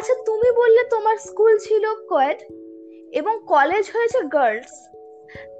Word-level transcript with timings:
আচ্ছা 0.00 0.14
তুমি 0.24 0.50
বললে 0.56 0.82
তোমার 0.90 1.16
স্কুল 1.16 1.58
ছিল 1.58 1.84
কোয়েট 2.08 2.40
এবং 3.12 3.34
কলেজ 3.46 3.84
হয়েছে 3.94 4.18
গার্লস। 4.32 4.72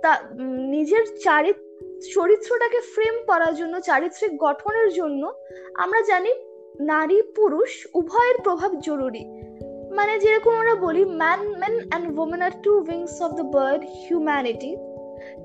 তা 0.03 0.11
নিজের 0.67 1.05
চারিত্র 1.25 1.71
চরিত্রটাকে 2.15 2.81
ফ্রেম 2.95 3.15
করার 3.27 3.55
জন্য, 3.55 3.81
চারিত্রিক 3.81 4.33
গঠনের 4.39 4.89
জন্য 4.93 5.33
আমরা 5.75 6.01
জানি 6.03 6.33
নারী 6.81 7.23
পুরুষ 7.37 7.87
উভয়ের 7.95 8.37
প্রভাব 8.43 8.71
জরুরি। 8.81 9.25
মানে 9.95 10.19
যেরকম 10.19 10.53
আমরা 10.55 10.75
বলি 10.75 11.05
man 11.05 11.41
man 11.59 11.75
and 11.89 12.19
women 12.19 12.43
are 12.43 12.51
two 12.63 12.73
wings 12.79 13.23
of 13.23 13.31
the 13.33 13.43
bird 13.43 13.83
humanity 13.85 14.77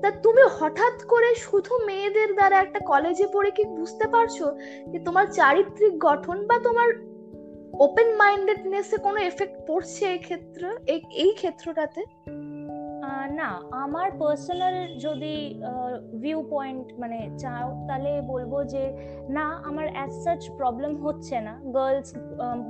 তা 0.02 0.10
তুমি 0.10 0.42
হঠাৎ 0.58 0.96
করে 1.02 1.34
শুধু 1.34 1.72
মেয়েদের 1.86 2.34
দ্বারা 2.34 2.56
একটা 2.60 2.80
কলেজে 2.86 3.26
পড়ে 3.32 3.50
কি 3.50 3.64
বুঝতে 3.64 4.06
পারছ 4.08 4.36
যে 4.88 4.98
তোমার 4.98 5.26
চারিত্রিক 5.32 5.98
গঠন 5.98 6.46
বা 6.46 6.58
তোমার 6.58 7.15
ওপেন 7.74 8.08
মাইন্ডেডনেসে 8.22 8.96
কোনো 9.06 9.18
এফেক্ট 9.30 9.56
পড়ছে 9.68 10.04
এই 10.14 10.18
ক্ষেত্রে, 10.18 10.68
এই 11.24 11.32
ক্ষেত্রটাতে? 11.40 12.02
না, 13.40 13.50
আমার 13.84 14.08
পার্সোনাল 14.20 14.76
যদি 15.04 15.34
ভিউ 16.22 16.38
পয়েন্ট 16.54 16.86
মানে 17.02 17.18
চাও, 17.42 17.66
তাহলে 17.88 18.10
বলব 18.32 18.52
যে, 18.72 18.84
না, 19.36 19.46
আমার 19.68 19.86
অ্যাজ 19.94 20.12
সাচ 20.24 20.42
প্রবলেম 20.58 20.92
হচ্ছে 21.04 21.36
না। 21.40 21.54
গার্লস 21.76 22.08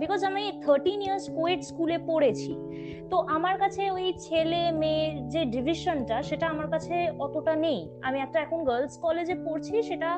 বিকজ 0.01 0.21
আমি 0.31 0.45
থার্টিন 0.65 1.01
ইয়ার্স 1.03 1.25
কোয়েট 1.39 1.61
স্কুলে 1.71 1.97
পড়েছি। 2.11 2.53
তো 3.11 3.17
আমার 3.37 3.57
কাছে 3.63 3.83
ওই 3.97 4.07
ছেলে 4.27 4.61
মেয়ের 4.81 5.13
যে 5.33 5.43
ডিভিশনটা 5.55 6.17
সেটা 6.29 6.47
আমার 6.55 6.69
কাছে 6.75 6.95
অতটা 7.27 7.55
নেই। 7.65 7.81
আমি 8.07 8.19
একটা 8.21 8.39
এখন 8.45 8.61
গার্লস 8.69 8.95
কলেজে 9.05 9.37
পড়ছি, 9.47 9.75
সেটা 9.83 10.11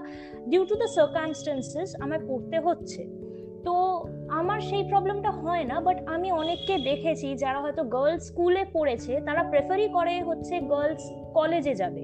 ডিউ 0.51 0.63
টু 0.69 0.75
দ্য 0.83 0.89
সার্কামস্টেন্সেস 0.99 1.89
আমায় 2.05 2.23
পড়তে 2.29 2.57
হচ্ছে। 2.67 3.03
তো 3.67 3.75
আমার 4.31 4.61
সেই 4.61 4.85
প্রবলেমটা 4.85 5.31
হয় 5.31 5.65
না 5.65 5.81
বাট 5.81 5.99
আমি 6.07 6.33
অনেককে 6.33 6.79
দেখেছি 6.79 7.29
যারা 7.35 7.59
হয়তো 7.61 7.83
গার্লস 7.85 8.23
স্কুলে 8.29 8.65
পড়েছে, 8.73 9.21
তারা 9.21 9.43
প্রেফারই 9.43 9.89
করে 9.89 10.23
হচ্ছে 10.23 10.61
গার্লস 10.61 11.05
কলেজে 11.35 11.75
যাবে। 11.75 12.03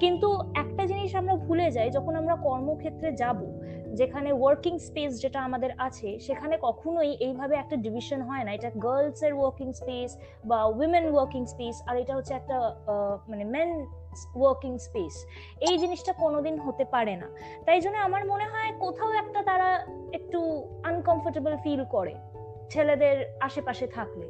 কিন্তু 0.00 0.28
একটা 0.54 0.86
জিনিস 0.86 1.14
আমরা 1.14 1.34
ভুলে 1.34 1.70
যাই, 1.70 1.90
যখন 1.90 2.16
আমরা 2.16 2.34
কর্মক্ষেত্রে 2.36 3.12
যাব, 3.12 3.38
যেখানে 3.94 4.32
ওয়ার্কিং 4.32 4.78
স্পেস 4.78 5.20
যেটা 5.22 5.40
আমাদের 5.40 5.70
আছে, 5.78 6.18
সেখানে 6.18 6.58
কখনোই 6.62 7.10
এইভাবে 7.26 7.56
একটা 7.56 7.76
ডিভিশন 7.76 8.20
হয় 8.22 8.44
না। 8.44 8.50
এটা 8.52 8.70
গার্লসের 8.70 9.32
ওয়ার্কিং 9.34 9.72
স্পেস 9.72 10.10
বা 10.44 10.64
উইমেন 10.64 11.06
ওয়ার্কিং 11.14 11.46
স্পেস 11.46 11.82
আর 11.88 11.96
এটা 11.96 12.14
হচ্ছে 12.14 12.34
একটা 12.34 12.56
মানে 13.28 13.44
মেন 13.44 13.86
ওয়ার্কিং 14.36 14.78
স্পেস 14.78 15.14
এই 15.60 15.78
জিনিসটা 15.78 16.12
কোনোদিন 16.12 16.58
হতে 16.58 16.84
পারে 16.84 17.16
না। 17.16 17.28
তাই 17.66 17.80
জন্য 17.80 17.96
আমার 17.98 18.22
মনে 18.24 18.44
হয় 18.44 18.70
কোথাও 18.78 19.12
একটা 19.12 19.42
তারা 19.42 19.86
একটু 20.12 20.40
আনকমফোর্টেবল 21.26 21.56
ফিল 21.62 21.82
করে, 21.84 22.14
ছেলেদের 22.70 23.16
আশেপাশে 23.40 23.86
থাকলে। 23.86 24.26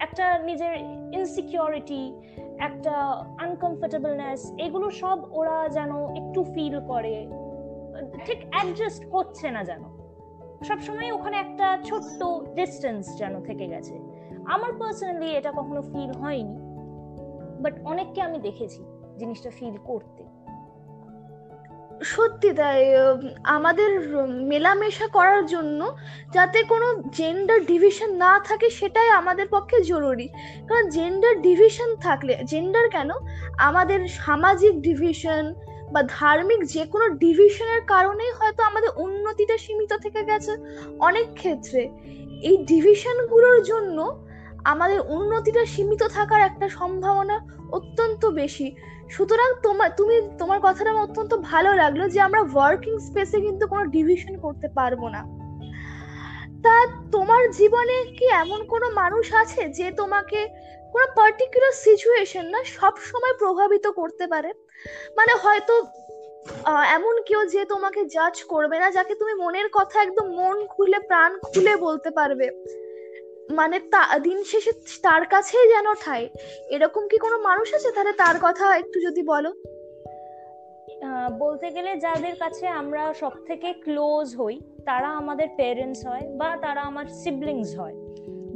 একটা 0.00 0.38
নিজের 0.38 0.74
ইনসিকিউরিটি 1.18 2.02
একটা 2.58 2.94
আনকমফোর্টেবলনেস 3.38 4.40
এগুলো 4.58 4.90
সব 4.90 5.18
ওরা 5.32 5.56
যেন 5.68 5.92
একটু 6.20 6.40
ফিল 6.54 6.76
করে। 6.86 7.14
ঠিক 8.24 8.38
অ্যাডজাস্ট 8.50 9.02
হচ্ছে 9.12 9.46
না 9.50 9.64
যেন। 9.64 9.82
সবসময় 10.64 11.10
ওখানে 11.12 11.36
একটা 11.36 11.66
ছোট্ট 11.84 12.20
ডিস্টেন্স 12.54 13.04
যেন 13.18 13.34
থেকে 13.42 13.66
গেছে। 13.66 13.94
আমার 14.44 14.72
পার্সোনালি 14.78 15.28
এটা 15.30 15.50
কখনো 15.50 15.80
ফিল 15.82 16.12
হয়নি 16.22 16.56
বাট 17.62 17.74
অনেককে 17.84 18.20
আমি 18.20 18.38
দেখেছি 18.38 18.80
জিনিসটা 19.16 19.50
ফিল 19.50 19.76
করতে। 19.84 20.35
সত্যি 22.02 22.52
তাই 22.52 22.84
আমাদের 23.44 24.16
মেলামেশা 24.28 25.06
করার 25.06 25.46
জন্য 25.46 25.96
যাতে 26.32 26.62
কোনো 26.62 27.02
জেন্ডার 27.12 27.64
ডিভিশন 27.64 28.14
না 28.14 28.40
থাকে 28.44 28.70
সেটাই 28.70 29.08
আমাদের 29.08 29.46
পক্ষে 29.50 29.82
জরুরি। 29.82 30.28
কারণ 30.68 30.88
জেন্ডার 30.88 31.42
ডিভিশন 31.42 31.96
থাকলে 31.96 32.38
জেন্ডার 32.44 32.88
কেন? 32.88 33.10
আমাদের 33.58 34.08
সামাজিক 34.08 34.80
ডিভিশন 34.80 35.54
বা 35.92 36.02
ধার্মিক 36.02 36.64
যে 36.64 36.84
কোনো 36.84 37.08
ডিভিশনের 37.08 37.80
কারণেই 37.80 38.30
হয়তো 38.30 38.62
আমাদের 38.62 38.88
উন্নতিটা 38.96 39.58
সীমিত 39.58 39.92
থেকে 39.92 40.22
গেছে 40.22 40.56
অনেক 40.98 41.26
ক্ষেত্রে। 41.34 41.88
এই 42.42 42.56
ডিভিশনগুলোর 42.56 43.62
জন্য 43.62 44.25
আমাদের 44.72 45.00
উন্নতিটা 45.16 45.62
সীমিত 45.72 46.02
থাকার 46.16 46.40
একটা 46.48 46.66
সম্ভাবনা 46.78 47.36
অত্যন্ত 47.72 48.22
বেশি। 48.40 48.68
সুতরাং 49.10 49.50
তোমার 49.62 49.90
তুমি 49.98 50.14
তোমার 50.38 50.58
কথাটা 50.62 50.90
আমার 50.90 51.06
অত্যন্ত 51.08 51.32
ভালো 51.50 51.70
লাগল 51.74 52.00
যে 52.14 52.18
আমরা 52.26 52.40
ওয়ার্কিং 52.52 52.94
স্পেসে 52.98 53.38
কিন্তু 53.40 53.64
কোনো 53.72 53.82
ডিভিশন 53.84 54.34
করতে 54.44 54.68
পারব 54.78 55.00
না। 55.08 55.22
তা 56.64 56.74
তোমার 57.12 57.42
জীবনে 57.58 57.96
কি 58.18 58.26
এমন 58.42 58.60
কোনো 58.72 58.86
মানুষ 59.00 59.26
আছে 59.42 59.62
যে 59.78 59.86
তোমাকে 60.00 60.40
কোনো 60.92 61.06
পার্টিকুলার 61.16 61.74
সিচুয়েশন 61.84 62.44
না 62.54 62.60
সব 62.76 62.94
সময় 63.10 63.34
প্রভাবিত 63.38 63.86
করতে 64.00 64.24
পারে? 64.32 64.50
মানে 65.16 65.32
হয়তো 65.42 65.74
এমন 66.96 67.14
কেউ 67.28 67.40
যে 67.54 67.62
তোমাকে 67.72 68.00
জাজ 68.14 68.36
করবে 68.52 68.76
না, 68.82 68.88
যাকে 68.90 69.14
তুমি 69.20 69.34
মনের 69.34 69.68
কথা 69.76 69.96
একদম 70.02 70.26
মন 70.38 70.56
খুলে, 70.66 70.98
প্রাণ 71.10 71.30
খুলে 71.46 71.74
বলতে 71.76 72.10
পারবে। 72.18 72.46
মানে 73.50 73.80
দিন 74.22 74.44
শেষে 74.44 74.72
তার 75.02 75.26
কাছেই 75.26 75.68
যেন 75.68 75.94
ঠাই। 75.94 76.28
এরকম 76.68 77.08
কি 77.08 77.18
কোনো 77.18 77.38
মানুষ 77.38 77.74
আছে? 77.74 77.90
তাহলে 77.92 78.12
তার 78.12 78.34
কথা 78.42 78.76
একটু 78.76 79.00
যদি 79.00 79.22
বলো। 79.22 79.52
বলতে 81.38 81.70
গেলে 81.70 81.96
যাদের 81.96 82.36
কাছে 82.36 82.68
আমরা 82.68 83.14
সব 83.14 83.32
থেকে 83.46 83.72
ক্লোজ 83.72 84.36
হই, 84.36 84.60
তারা 84.84 85.08
আমাদের 85.08 85.48
পেরেন্টস 85.56 86.06
হয় 86.06 86.20
বা 86.20 86.56
তারা 86.56 86.82
আমার 86.82 87.06
সিবলিংস 87.06 87.78
হয়। 87.78 87.94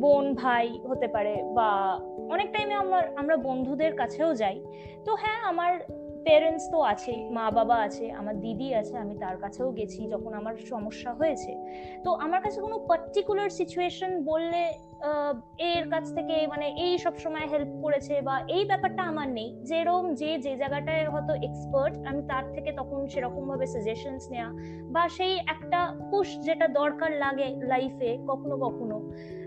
বোন, 0.00 0.34
ভাই 0.34 0.68
হতে 0.68 1.08
পারে 1.08 1.42
বা 1.54 2.00
অনেক 2.30 2.52
টাইমে 2.52 2.74
আমার, 2.74 3.16
আমরা 3.16 3.36
বন্ধুদের 3.36 3.96
কাছেও 3.96 4.34
যাই। 4.34 4.64
তো 5.04 5.14
হ্যাঁ 5.14 5.40
আমার 5.42 5.80
পেরেন্টস 6.26 6.64
তো 6.72 6.78
আছে, 6.92 7.14
মা 7.36 7.44
বাবা 7.58 7.76
আছে, 7.86 8.06
আমার 8.20 8.34
দিদি 8.44 8.68
আছে, 8.80 8.94
আমি 9.04 9.14
তার 9.22 9.36
কাছেও 9.44 9.68
গেছি 9.78 10.00
যখন 10.12 10.32
আমার 10.40 10.54
সমস্যা 10.72 11.10
হয়েছে। 11.20 11.52
তো 12.04 12.10
আমার 12.24 12.40
কাছে 12.44 12.58
কোনো 12.66 12.76
পার্টিকুলার 12.90 13.50
সিচুয়েশন 13.58 14.10
বললে 14.30 14.62
এর 15.72 15.84
কাছ 15.92 16.04
থেকে 16.16 16.36
মানে 16.46 16.66
এই 16.84 16.94
সব 17.04 17.14
সময় 17.24 17.46
হেল্প 17.52 17.72
করেছে 17.84 18.14
বা 18.28 18.34
এই 18.56 18.64
ব্যাপারটা 18.64 19.02
আমার 19.02 19.28
নেই। 19.38 19.48
যেরকম 19.70 20.04
যে 20.14 20.30
যে 20.44 20.52
জায়গাটায় 20.56 21.04
হয়তো 21.12 21.32
এক্সপার্ট 21.48 21.94
আমি 22.10 22.20
তার 22.30 22.44
থেকে 22.54 22.70
তখন 22.72 22.98
সেরকম 23.12 23.42
ভাবে 23.50 23.66
সাজেশনস 23.66 24.24
নেওয়া 24.32 24.50
বা 24.94 25.02
সেই 25.16 25.34
একটা 25.54 25.80
পুশ 26.10 26.28
যেটা 26.46 26.66
দরকার 26.80 27.10
লাগে 27.24 27.46
লাইফে 27.72 28.10
কখনো 28.30 28.54
কখনো। 28.56 28.96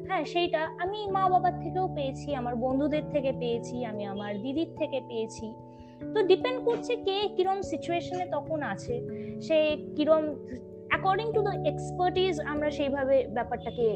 হ্যাঁ 0.07 0.23
সেইটা 0.25 0.61
আমি 0.83 0.99
মা 1.15 1.23
বাবার 1.29 1.55
থেকেও 1.63 1.87
পেয়েছি, 1.97 2.27
আমার 2.35 2.55
বন্ধুদের 2.55 3.05
থেকে 3.13 3.31
পেয়েছি, 3.41 3.75
আমি 3.85 4.03
আমার 4.05 4.31
দিদির 4.41 4.69
থেকে 4.79 4.99
পেয়েছি। 5.09 5.47
তো 6.13 6.19
ডিপেন্ড 6.23 6.59
করছে 6.65 6.95
কে 6.95 7.15
কিরম 7.37 7.61
সিচুয়েশনে 7.61 8.25
তখন 8.25 8.63
আছে। 8.63 8.95
সে 9.41 9.57
কিরম 9.95 10.23
অ্যাকর্ডিং 10.89 11.27
টু 11.33 11.41
দ্য 11.41 11.53
এক্সপার্টিজ 11.71 12.39
আমরা 12.39 12.69
সেইভাবে 12.71 13.15
ব্যাপারটাকে 13.31 13.87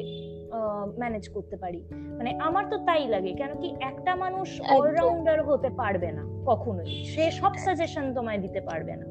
ম্যানেজ 0.99 1.29
করতে 1.29 1.55
পারি। 1.57 1.79
মানে 2.17 2.31
আমার 2.47 2.63
তো 2.69 2.77
তাই 2.77 3.07
লাগে 3.07 3.33
কেন 3.33 3.51
কি 3.61 3.67
একটা 3.79 4.15
মানুষ 4.15 4.47
অলরাউন্ডার 4.61 5.39
হতে 5.43 5.69
পারবে 5.69 6.11
না 6.11 6.23
কখনোই। 6.45 6.89
সে 7.03 7.31
সব 7.31 7.53
সাজেশন 7.57 8.13
তোমায় 8.13 8.37
দিতে 8.37 8.61
পারবে 8.61 8.95
না। 8.95 9.05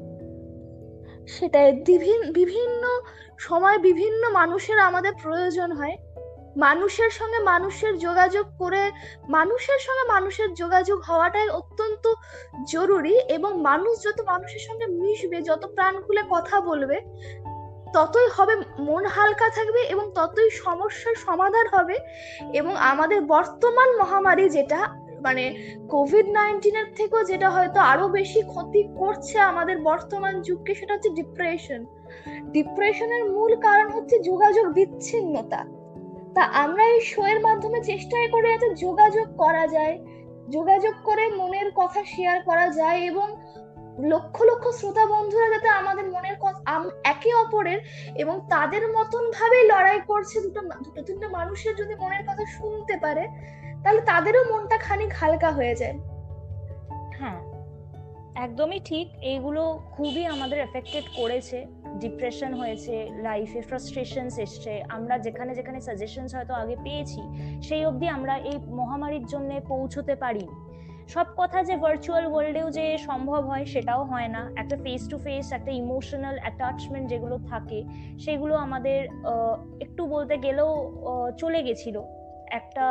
সেটাই 1.27 1.67
বিভিন্ন 2.39 2.83
সময় 3.37 3.77
বিভিন্ন 3.79 4.23
মানুষের 4.31 4.79
আমাদের 4.79 5.13
প্রয়োজন 5.23 5.71
হয়। 5.71 5.95
মানুষের 6.57 7.09
সঙ্গে 7.09 7.39
মানুষের 7.43 7.93
যোগাযোগ 7.99 8.45
করে, 8.59 8.83
মানুষের 9.29 9.79
সঙ্গে 9.79 10.03
মানুষের 10.09 10.49
যোগাযোগ 10.53 10.99
হওয়াটাই 11.07 11.49
অত্যন্ত 11.49 12.05
জরুরি 12.67 13.15
এবং 13.27 13.51
মানুষ 13.61 13.93
যত 14.03 14.19
মানুষের 14.21 14.59
সঙ্গে 14.59 14.85
মিশবে, 14.85 15.41
যত 15.41 15.63
প্রাণ 15.65 15.93
খুলে 16.01 16.23
কথা 16.29 16.55
বলবে, 16.61 16.97
ততই 17.93 18.27
হবে 18.33 18.53
মন 18.79 19.03
হালকা 19.05 19.49
থাকবে 19.49 19.81
এবং 19.83 20.11
ততই 20.15 20.49
সমস্যার 20.49 21.15
সমাধান 21.15 21.65
হবে 21.73 21.95
এবং 22.53 22.73
আমাদের 22.91 23.19
বর্তমান 23.25 23.89
মহামারী 23.97 24.45
যেটা 24.49 24.79
মানে 25.21 25.45
কোভিড 25.89 26.27
নাইন্টিনের 26.29 26.87
থেকেও 26.95 27.23
যেটা 27.23 27.49
হয়তো 27.49 27.79
আরও 27.81 28.05
বেশি 28.09 28.41
ক্ষতি 28.41 28.81
করছে 28.97 29.35
আমাদের 29.39 29.77
বর্তমান 29.79 30.33
যুগকে 30.41 30.71
সেটা 30.75 30.93
হচ্ছে 30.93 31.09
ডিপ্রেশন 31.09 31.81
ডিপ্রেশনের 32.51 33.23
মূল 33.31 33.51
কারণ 33.55 33.87
হচ্ছে 33.91 34.15
যোগাযোগ 34.19 34.65
বিচ্ছিন্নতা। 34.73 35.61
তা 36.37 36.43
আমরা 36.43 36.83
এই 36.85 37.01
শো 37.01 37.25
এর 37.25 37.39
মাধ্যমে 37.39 37.83
চেষ্টাই 37.83 38.27
করে 38.27 38.49
যাতে 38.49 38.75
যোগাযোগ 38.75 39.27
করা 39.37 39.67
যায়, 39.67 39.95
যোগাযোগ 40.49 40.93
করে 41.03 41.27
মনের 41.27 41.71
কথা 41.75 42.03
শেয়ার 42.05 42.43
করা 42.43 42.69
যায় 42.69 42.99
এবং 42.99 43.27
লক্ষ 44.07 44.41
লক্ষ 44.41 44.67
শ্রোতা 44.67 45.05
বন্ধুরা 45.05 45.49
যাতে 45.49 45.67
আমাদের 45.67 46.05
মনের 46.05 46.35
একে 47.03 47.33
অপরের 47.33 47.79
এবং 48.15 48.41
তাদের 48.49 48.87
মতন 48.87 49.31
ভাবেই 49.31 49.67
লড়াই 49.67 49.99
করছে 50.07 50.41
দুটো 50.41 50.61
দুটো 50.83 51.01
তিনটে 51.01 51.27
মানুষের 51.27 51.75
যদি 51.75 51.95
মনের 51.95 52.23
কথা 52.23 52.45
শুনতে 52.45 52.97
পারে, 52.97 53.27
তাহলে 53.83 54.01
তাদেরও 54.01 54.43
মনটা 54.43 54.77
খানিক 54.77 55.11
হালকা 55.13 55.51
হয়ে 55.51 55.75
যায়। 55.75 55.93
হ্যাঁ 57.19 57.39
একদমই 58.35 58.79
ঠিক। 58.85 59.07
এইগুলো 59.21 59.79
খুবই 59.91 60.25
আমাদের 60.25 60.59
এফেক্টেড 60.59 61.03
করেছে। 61.15 61.65
ডিপ্রেশন 62.03 62.51
হয়েছে 62.61 62.95
লাইফে 63.27 63.61
ফ্রাস্ট্রেশনস 63.69 64.35
এসছে, 64.45 64.73
আমরা 64.97 65.15
যেখানে 65.25 65.51
যেখানে 65.59 65.79
সাজেশনস 65.87 66.31
হয়তো 66.37 66.53
আগে 66.61 66.75
পেয়েছি, 66.85 67.21
সেই 67.67 67.81
অবধি 67.89 68.07
আমরা 68.17 68.33
এই 68.49 68.57
মহামারীর 68.79 69.25
জন্য 69.33 69.49
পৌঁছতে 69.71 70.15
পারিনি 70.23 70.55
সব 71.15 71.27
কথা 71.39 71.59
যে 71.69 71.75
ভার্চুয়াল 71.85 72.25
ওয়ার্ল্ডেও 72.31 72.67
যে 72.77 72.85
সম্ভব 73.07 73.41
হয় 73.51 73.65
সেটাও 73.73 74.01
হয় 74.11 74.29
না। 74.35 74.41
একটা 74.61 74.75
ফেস 74.85 75.03
টু 75.11 75.17
ফেস 75.25 75.45
একটা 75.57 75.71
ইমোশনাল 75.83 76.35
অ্যাটাচমেন্ট 76.43 77.05
যেগুলো 77.11 77.35
থাকে, 77.51 77.79
সেগুলো 78.25 78.53
আমাদের 78.65 78.99
একটু 79.85 80.01
বলতে 80.15 80.35
গেলেও 80.45 80.71
চলে 81.41 81.59
গেছিল। 81.67 81.95
একটা 82.59 82.85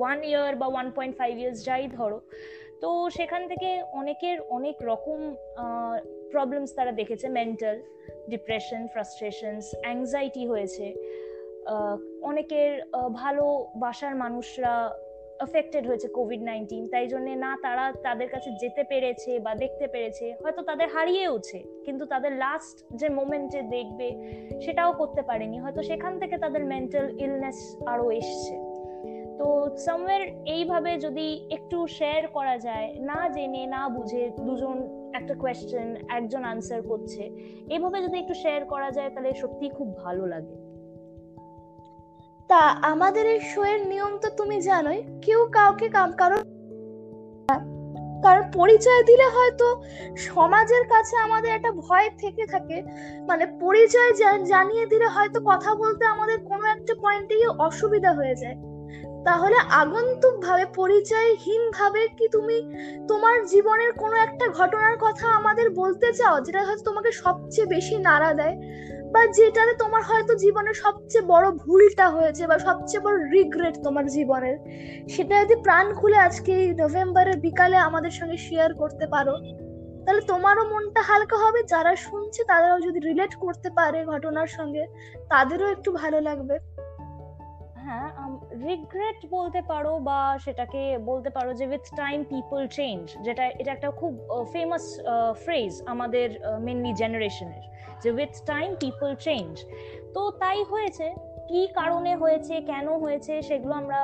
ওয়ান 0.00 0.18
ইয়ার 0.30 0.52
বা 0.60 0.66
ওয়ান 0.74 0.86
পয়েন্ট 0.96 1.14
ফাইভ 1.20 1.34
ইয়ার্স 1.40 1.58
যাই 1.68 1.82
ধরো 1.98 2.18
তো 2.82 2.90
সেখান 3.18 3.42
থেকে 3.50 3.70
অনেকের 4.00 4.36
অনেক 4.56 4.76
রকম 4.90 5.18
প্রবলেমস 6.32 6.70
তারা 6.78 6.92
দেখেছে। 7.00 7.26
মেন্টাল 7.38 7.76
ডিপ্রেশন 8.32 8.82
ফ্রাস্ট্রেশনস 8.92 9.64
অ্যাংজাইটি 9.84 10.42
হয়েছে। 10.52 10.86
অনেকের 12.30 12.72
ভালো 13.20 13.44
বাসার 13.82 14.14
মানুষরা 14.22 14.74
এফেক্টেড 15.46 15.84
হয়েছে 15.86 16.08
কোভিড 16.18 16.42
নাইন্টিন 16.50 16.84
তাই 16.92 17.06
জন্য 17.12 17.28
না 17.44 17.50
তারা 17.64 17.84
তাদের 18.06 18.28
কাছে 18.34 18.50
যেতে 18.62 18.82
পেরেছে 18.90 19.32
বা 19.44 19.52
দেখতে 19.54 19.86
পেরেছে। 19.94 20.26
হয়তো 20.42 20.60
তাদের 20.70 20.88
হারিয়েওছে 20.94 21.58
কিন্তু 21.86 22.04
তাদের 22.12 22.32
লাস্ট 22.44 22.76
যে 23.00 23.08
মোমেন্টে 23.18 23.60
দেখবে, 23.76 24.08
সেটাও 24.64 24.92
করতে 25.00 25.22
পারেনি। 25.30 25.56
হয়তো 25.64 25.80
সেখান 25.90 26.12
থেকে 26.22 26.36
তাদের 26.44 26.62
মেন্টাল 26.72 27.06
ইলনেস 27.24 27.58
আরও 27.92 28.06
এসছে। 28.20 28.54
তো 29.38 29.46
সামওয়্যার 29.84 30.22
এইভাবে 30.56 30.90
যদি 30.98 31.26
একটু 31.56 31.76
শেয়ার 31.98 32.22
করা 32.36 32.56
যায়, 32.66 32.86
না 33.10 33.18
জেনে, 33.34 33.62
না 33.74 33.82
বুঝে 33.88 34.22
দুজন 34.46 34.76
একটা 35.18 35.34
কোয়েশ্চেন 35.42 35.88
একজন 36.18 36.42
আনসার 36.52 36.80
করছে, 36.90 37.22
এইভাবে 37.74 37.98
যদি 38.04 38.16
একটু 38.22 38.34
শেয়ার 38.34 38.62
করা 38.64 38.90
যায় 38.96 39.10
তাহলে 39.14 39.30
সত্যি 39.34 39.66
খুব 39.76 39.88
ভালো 40.04 40.24
লাগে। 40.26 40.56
তা 42.50 42.62
আমাদের 42.92 43.24
এই 43.34 43.40
শো 43.50 43.62
এর 43.64 43.80
নিয়ম 43.86 44.12
তো 44.22 44.28
তুমি 44.38 44.56
জানোই, 44.68 45.00
কেউ 45.26 45.40
কাউকে 45.56 45.86
কারও 45.96 46.38
কারণ 48.26 48.44
পরিচয় 48.58 49.02
দিলে 49.10 49.26
হয়তো 49.36 49.66
সমাজের 50.30 50.84
কাছে 50.92 51.14
আমাদের 51.16 51.50
একটা 51.54 51.70
ভয় 51.86 52.08
থেকে 52.22 52.44
থাকে 52.46 52.78
মানে 53.28 53.44
পরিচয় 53.60 54.10
জানিয়ে 54.52 54.84
দিলে 54.86 55.06
হয়তো 55.16 55.38
কথা 55.50 55.70
বলতে 55.74 56.02
আমাদের 56.14 56.38
কোনো 56.50 56.64
একটা 56.74 56.92
পয়েন্টে 57.04 57.34
অসুবিধা 57.66 58.10
হয়ে 58.18 58.34
যায়। 58.42 58.56
তাহলে 59.26 59.56
আগন্তুক 59.82 60.34
ভাবে 60.46 60.64
পরিচয়হীন 60.74 61.62
ভাবে 61.70 62.02
কি 62.18 62.26
তুমি 62.28 62.56
তোমার 63.08 63.36
জীবনের 63.46 63.92
কোনো 63.92 64.16
একটা 64.16 64.46
ঘটনার 64.48 64.96
কথা 65.00 65.26
আমাদের 65.28 65.70
বলতে 65.70 66.12
চাও, 66.12 66.36
যেটা 66.40 66.60
হয়তো 66.66 66.82
তোমাকে 66.82 67.12
সবচেয়ে 67.12 67.66
বেশি 67.66 67.98
নাড়া 67.98 68.30
দেয়? 68.34 68.56
বা 69.12 69.26
যেটাতে 69.26 69.74
তোমার 69.74 70.02
হয়তো 70.02 70.34
জীবনের 70.34 70.74
সবচেয়ে 70.74 71.24
বড় 71.26 71.46
ভুলটা 71.50 72.06
হয়েছে 72.08 72.46
বা 72.46 72.58
সবচেয়ে 72.58 73.00
বড় 73.00 73.16
রিগ্রেট 73.30 73.74
তোমার 73.82 74.06
জীবনের, 74.06 74.56
সেটা 75.08 75.34
যদি 75.44 75.56
প্রাণ 75.62 75.86
খুলে 75.94 76.16
আজকে 76.16 76.52
এই 76.64 76.70
নভেম্বরের 76.74 77.36
বিকালে 77.36 77.76
আমাদের 77.76 78.10
সঙ্গে 78.10 78.36
শেয়ার 78.36 78.74
করতে 78.74 79.06
পারো। 79.06 79.34
তাহলে 80.04 80.20
তোমারও 80.20 80.64
মনটা 80.64 81.02
হালকা 81.02 81.36
হবে, 81.36 81.60
যারা 81.62 81.96
শুনছে 81.96 82.44
তারাও 82.44 82.78
যদি 82.80 82.98
রিলেট 83.00 83.34
করতে 83.34 83.68
পারে 83.70 83.98
ঘটনার 84.04 84.46
সঙ্গে, 84.46 84.84
তাদেরও 85.28 85.66
একটু 85.70 85.92
ভালো 85.92 86.20
লাগবে। 86.20 86.56
হ্যাঁ 87.86 88.08
রিগ্রেট 88.68 89.20
বলতে 89.36 89.60
পারো 89.70 89.92
বা 90.08 90.20
সেটাকে 90.44 90.82
বলতে 91.10 91.30
পারো 91.36 91.50
যে 91.58 91.64
উইথ 91.72 91.86
টাইম 92.02 92.18
পিপল 92.34 92.60
চেঞ্জ 92.78 93.02
যেটা, 93.26 93.44
এটা 93.60 93.70
একটা 93.76 93.88
খুব 94.00 94.12
ফেমাস 94.54 94.84
ফ্রেজ 95.44 95.72
আমাদের 95.92 96.28
মেনলি 96.66 96.92
জেনারেশনের 97.02 97.64
যে 98.02 98.08
উইথ 98.18 98.34
টাইম 98.52 98.68
পিপল 98.84 99.10
চেঞ্জ 99.26 99.52
তো 100.14 100.20
তাই 100.42 100.58
হয়েছে, 100.72 101.06
কি 101.50 101.60
কারণে 101.78 102.12
হয়েছে, 102.22 102.54
কেন 102.70 102.86
হয়েছে, 103.04 103.34
সেগুলো 103.48 103.74
আমরা 103.82 104.00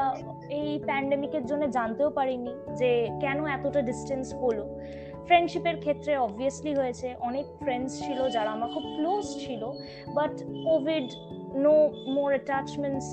এই 0.61 0.71
প্যান্ডেমিকের 0.89 1.45
জন্য 1.51 1.63
জানতেও 1.77 2.11
পারিনি 2.19 2.53
যে 2.81 2.91
কেন 3.23 3.39
এতটা 3.57 3.81
ডিস্টেন্স 3.91 4.27
হলো। 4.43 4.65
ফ্রেন্ডশিপের 5.29 5.77
ক্ষেত্রে 5.85 6.13
অবভিয়াসলি 6.27 6.73
হয়েছে, 6.81 7.09
অনেক 7.29 7.47
ফ্রেন্ডস 7.63 7.93
ছিল 8.05 8.19
যারা 8.35 8.51
আমার 8.57 8.69
খুব 8.75 8.85
ক্লোজ 8.97 9.25
ছিল 9.45 9.63
but 10.17 10.35
COVID 10.67 11.07
no 11.65 11.75
more 12.17 12.31
attachments 12.37 13.09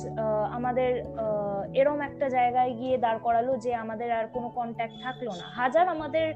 আমাদের 0.58 0.92
এরম 1.82 2.00
একটা 2.10 2.28
জায়গায় 2.38 2.72
গিয়ে 2.80 2.96
দাঁড় 3.06 3.20
করালো 3.26 3.54
যে 3.66 3.72
আমাদের 3.84 4.10
আর 4.18 4.26
কোনো 4.36 4.48
কন্ট্যাক্ট 4.60 4.96
থাকল 5.06 5.28
না। 5.40 5.46
হাজার 5.60 5.86
আমাদের 5.96 6.28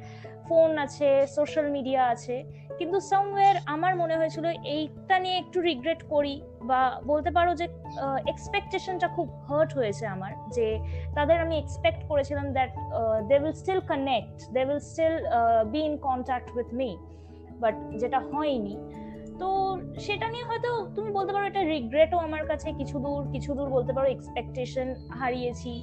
ফোন 0.48 0.70
আছে 0.86 1.10
সোশ্যাল 1.38 1.68
মিডিয়া 1.76 2.02
আছে, 2.14 2.36
কিন্তু 2.80 2.98
সামওয়্যার 3.10 3.56
আমার 3.76 3.94
মনে 4.02 4.16
হয়েছিল 4.20 4.46
এইটা 4.76 5.16
নিয়ে 5.24 5.38
একটু 5.44 5.58
রিগ্রেট 5.70 6.02
করি 6.14 6.36
বা 6.70 6.82
বলতে 7.12 7.30
পারো 7.38 7.52
যে 7.62 7.66
এক্সপেকটেশনটা 8.34 9.08
খুব 9.16 9.28
হার্ট 9.48 9.72
হয়েছে 9.80 10.04
আমার 10.16 10.32
যে 10.56 10.68
তাদের 11.18 11.38
আমি 11.46 11.56
এক্সপেক্ট 11.58 12.02
করেছিলাম 12.12 12.46
that 12.58 12.72
they 13.30 13.36
will 13.44 13.56
still 13.62 13.82
connect 13.92 14.38
they 14.56 14.62
will 14.70 14.84
still 14.92 15.16
be 15.74 15.82
in 15.90 15.96
contact 16.10 16.48
with 16.58 16.70
me 16.80 16.90
but 17.64 17.76
যেটা 18.02 18.20
হয়নি 18.32 18.76
তো 19.40 19.50
সেটা 20.00 20.28
নিয়ে 20.30 20.44
হয়তো 20.44 20.72
তুমি 20.96 21.12
বলতে 21.12 21.34
পারো 21.34 21.46
এটা 21.48 21.64
রিগ্রেটও 21.64 22.18
আমার 22.18 22.44
কাছে 22.48 22.72
কিছু 22.72 23.00
দূর 23.00 23.22
কিছু 23.32 23.54
দূর 23.54 23.70
বলতে 23.70 23.94
পারো 23.94 24.08
এক্সপেকটেশন 24.10 24.88
হারিয়েছি। 25.20 25.74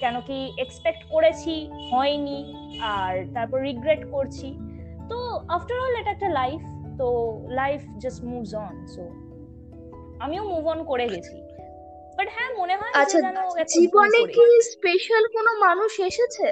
কেন 0.00 0.20
কি 0.20 0.52
এক্সপেক্ট 0.58 1.02
করেছি 1.10 1.54
হয়নি 1.92 2.54
আর 2.80 3.12
তারপর 3.34 3.58
রিগ্রেট 3.62 4.02
করছি। 4.10 4.48
তো 5.08 5.18
আফটার 5.48 5.78
অল 5.80 5.94
এটা 6.00 6.10
একটা 6.10 6.28
লাইফ 6.28 6.60
তো 6.98 7.08
life 7.48 7.80
just 7.98 8.24
moves 8.24 8.54
on 8.54 8.74
so 8.86 9.02
আমিও 10.20 10.42
মুভ 10.44 10.66
অন 10.66 10.84
করে 10.84 11.06
গেছি। 11.08 11.36
বাট 12.16 12.28
হ্যাঁ 12.34 12.50
মনে 12.60 12.74
হয় 12.76 12.92
আচ্ছা 12.94 13.18
জীবনে 13.68 14.20
কি 14.36 14.46
স্পেশাল 14.72 15.24
কোনো 15.36 15.50
মানুষ 15.66 16.00
এসেছে? 16.00 16.46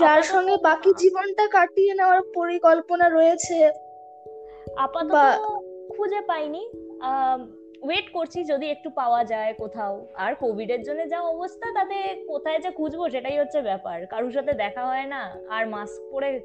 যার 0.00 0.22
সঙ্গে 0.22 0.56
বাকি 0.56 0.90
জীবনটা 0.98 1.44
কাটিয়ে 1.48 1.94
নেওয়ার 1.94 2.22
পরিকল্পনা 2.34 3.08
রয়েছে 3.08 3.58
আপাতত 4.78 5.14
খুঁজে 5.96 6.20
পাইনি। 6.20 6.70
ওয়েট 7.82 8.12
করছি 8.12 8.44
যদি 8.44 8.70
একটু 8.70 8.90
পাওয়া 8.90 9.24
যায় 9.24 9.54
কোথাও। 9.54 10.06
আর 10.14 10.34
কোভিড 10.34 10.70
এর 10.70 10.82
জন্য 10.82 11.08
যা 11.08 11.20
অবস্থা 11.20 11.72
তাতে 11.74 12.24
কোথায় 12.28 12.58
যে 12.58 12.70
খুঁজবো 12.70 13.10
সেটাই 13.10 13.38
হচ্ছে 13.38 13.62
ব্যাপার। 13.62 14.06
কারোর 14.06 14.32
সাথে 14.32 14.52
দেখা 14.52 14.86
হয় 14.86 15.06
না। 15.06 15.34
আর 15.50 15.66
মাস্ক 15.68 16.12
পরে 16.12 16.40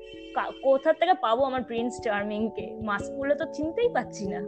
কোথা 0.63 0.93
থেকে 0.93 1.13
পাবো 1.13 1.43
আমার 1.43 1.63
প্রিন্স 1.63 2.01
চার্মিং 2.01 2.49
কে? 2.49 2.77
মাস্ক 2.81 3.17
পরলে 3.17 3.35
তো 3.35 3.45
চিনতেই 3.53 3.89
পাচ্ছি 3.89 4.27
না। 4.27 4.39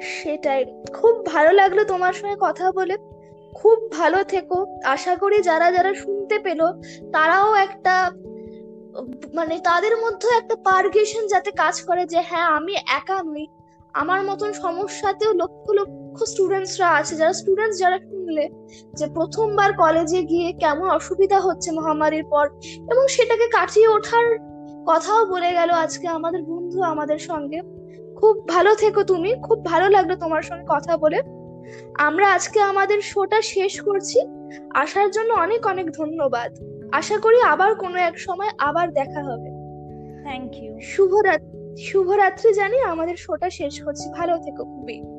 সেটাই। 0.00 0.82
খুব 0.92 1.26
ভালো 1.26 1.52
লাগল 1.52 1.84
তোমার 1.84 2.12
সঙ্গে 2.12 2.36
কথা 2.40 2.72
বলে। 2.72 2.96
খুব 3.54 3.90
ভালো 3.90 4.24
থেকো। 4.24 4.66
আশা 4.84 5.16
করি 5.16 5.42
যারা 5.42 5.72
যারা 5.72 5.94
শুনতে 5.94 6.38
পেল 6.38 6.66
তারাও 7.12 7.54
একটা 7.54 8.10
মানে 9.34 9.60
তাদের 9.64 9.96
মধ্যে 9.96 10.28
একটা 10.38 10.56
পারগেশন 10.64 11.26
যাতে 11.26 11.50
কাজ 11.50 11.82
করে 11.82 12.06
যে 12.06 12.20
হ্যাঁ 12.20 12.44
আমি 12.44 12.74
একা 12.74 13.22
নই। 13.22 13.46
আমার 13.92 14.22
মতন 14.22 14.52
সমস্যাতেও 14.52 15.32
লক্ষ 15.32 15.70
লক্ষ 15.70 16.22
স্টুডেন্টসরা 16.22 16.88
আছে। 16.88 17.16
যারা 17.16 17.32
স্টুডেন্টস 17.32 17.78
যারা 17.78 17.98
শুনলে 17.98 18.48
যে 18.94 19.06
প্রথমবার 19.14 19.72
কলেজে 19.72 20.22
গিয়ে 20.22 20.52
কেমন 20.52 20.90
অসুবিধা 20.90 21.40
হচ্ছে 21.40 21.70
মহামারীর 21.72 22.24
পর 22.24 22.46
এবং 22.90 23.08
সেটাকে 23.08 23.48
কাটিয়ে 23.48 23.88
ওঠার 23.88 24.38
কথাও 24.86 25.26
বলে 25.26 25.52
গেল 25.52 25.70
আজকে 25.70 26.08
আমাদের 26.08 26.42
বন্ধু 26.42 26.82
আমাদের 26.82 27.18
সঙ্গে। 27.18 27.60
খুব 28.16 28.48
ভালো 28.48 28.74
থেকো 28.74 29.02
তুমি। 29.04 29.34
খুব 29.42 29.64
ভালো 29.64 29.88
লাগল 29.88 30.16
তোমার 30.16 30.42
সঙ্গে 30.42 30.64
কথা 30.68 30.96
বলে। 30.96 31.22
আমরা 31.98 32.32
আজকে 32.32 32.60
আমাদের 32.60 33.00
শোটা 33.00 33.42
শেষ 33.42 33.80
করছি। 33.80 34.20
আসার 34.74 35.10
জন্য 35.10 35.34
অনেক 35.34 35.66
অনেক 35.66 35.90
ধন্যবাদ। 35.90 36.77
আশা 36.92 37.18
করি 37.18 37.42
আবার 37.42 37.74
কোনো 37.74 37.98
এক 37.98 38.18
সময় 38.18 38.48
আবার 38.58 38.92
দেখা 38.92 39.22
হবে। 39.22 39.50
থ্যাংক 40.22 40.56
ইউ 40.56 40.80
শুভরাত্রি 40.80 41.58
শুভরাত্রি 41.84 42.54
জানি 42.54 42.80
আমাদের 42.80 43.16
শোটা 43.16 43.50
শেষ 43.50 43.82
হচ্ছে 43.86 44.10
ভালো 44.12 44.38
থেকো 44.38 44.64
খুবই। 44.64 45.17